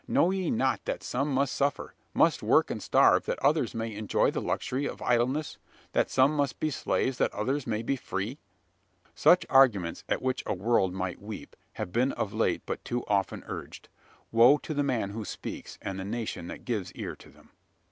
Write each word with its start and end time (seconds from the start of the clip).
Know 0.07 0.31
ye 0.31 0.49
not 0.49 0.83
that 0.85 1.03
some 1.03 1.31
must 1.31 1.53
suffer 1.55 1.93
must 2.15 2.41
work 2.41 2.71
and 2.71 2.81
starve 2.81 3.27
that 3.27 3.37
others 3.45 3.75
may 3.75 3.93
enjoy 3.93 4.31
the 4.31 4.41
luxury 4.41 4.87
of 4.87 4.99
idleness? 4.99 5.59
That 5.91 6.09
some 6.09 6.35
must 6.35 6.59
be 6.59 6.71
slaves, 6.71 7.19
that 7.19 7.31
others 7.35 7.67
may 7.67 7.83
be 7.83 7.95
free?" 7.97 8.39
Such 9.13 9.45
arguments 9.47 10.03
at 10.09 10.23
which 10.23 10.41
a 10.47 10.55
world 10.55 10.91
might 10.91 11.21
weep 11.21 11.55
have 11.73 11.93
been 11.93 12.13
of 12.13 12.33
late 12.33 12.63
but 12.65 12.83
too 12.83 13.05
often 13.07 13.43
urged. 13.45 13.89
Woe 14.31 14.57
to 14.63 14.73
the 14.73 14.81
man 14.81 15.11
who 15.11 15.23
speaks, 15.23 15.77
and 15.83 15.99
the 15.99 16.03
nation 16.03 16.47
that 16.47 16.65
gives 16.65 16.91
ear 16.93 17.15
to 17.17 17.29
them! 17.29 17.49